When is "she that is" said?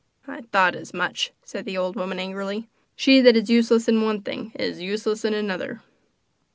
2.95-3.51